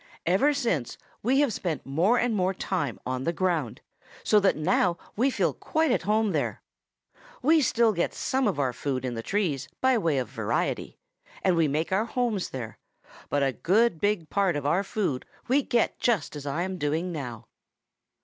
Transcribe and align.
Ever 0.25 0.51
since 0.51 0.97
we 1.21 1.41
have 1.41 1.53
spent 1.53 1.85
more 1.85 2.17
and 2.17 2.33
more 2.35 2.55
time 2.55 2.99
on 3.05 3.23
the 3.23 3.31
ground, 3.31 3.81
so 4.23 4.39
that 4.39 4.55
now 4.57 4.97
we 5.15 5.29
feel 5.29 5.53
quite 5.53 5.91
at 5.91 6.01
home 6.01 6.31
there. 6.31 6.63
We 7.43 7.61
still 7.61 7.93
get 7.93 8.11
some 8.11 8.47
of 8.47 8.57
our 8.59 8.73
food 8.73 9.05
in 9.05 9.13
the 9.13 9.21
trees 9.21 9.67
by 9.79 9.99
way 9.99 10.17
of 10.17 10.27
variety, 10.27 10.97
and 11.43 11.55
we 11.55 11.67
make 11.67 11.91
our 11.91 12.05
homes 12.05 12.49
there, 12.49 12.79
but 13.29 13.43
a 13.43 13.53
good 13.53 13.99
big 14.01 14.27
part 14.31 14.55
of 14.55 14.65
our 14.65 14.83
food 14.83 15.23
we 15.47 15.61
get 15.61 15.99
just 15.99 16.35
as 16.35 16.47
I 16.47 16.63
am 16.63 16.79
doing 16.79 17.11
now." 17.11 17.45